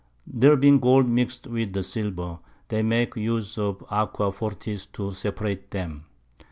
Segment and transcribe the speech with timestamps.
[0.25, 5.69] There being Gold mix'd with the Silver, they make use of Aqua Fortis to separate
[5.69, 6.05] them.